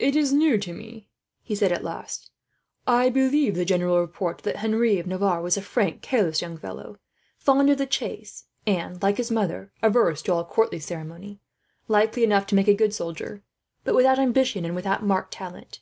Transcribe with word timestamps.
"It 0.00 0.16
is 0.16 0.32
new 0.32 0.58
to 0.58 0.72
me," 0.72 1.06
he 1.42 1.54
said 1.54 1.70
at 1.70 1.84
last. 1.84 2.32
"I 2.88 3.08
believed 3.08 3.54
the 3.54 3.64
general 3.64 4.00
report 4.00 4.38
that 4.38 4.56
Henry 4.56 4.98
of 4.98 5.06
Navarre 5.06 5.40
was 5.42 5.56
a 5.56 5.62
frank, 5.62 6.02
careless 6.02 6.42
young 6.42 6.58
fellow, 6.58 6.98
fond 7.38 7.70
of 7.70 7.78
the 7.78 7.86
chase, 7.86 8.46
and, 8.66 9.00
like 9.00 9.16
his 9.18 9.30
mother, 9.30 9.70
averse 9.80 10.22
to 10.22 10.32
all 10.32 10.44
court 10.44 10.74
ceremony; 10.82 11.38
likely 11.86 12.24
enough 12.24 12.48
to 12.48 12.56
make 12.56 12.66
a 12.66 12.74
good 12.74 12.92
soldier, 12.92 13.44
but 13.84 13.94
without 13.94 14.18
ambition, 14.18 14.64
and 14.64 14.74
without 14.74 15.04
marked 15.06 15.34
talent. 15.34 15.78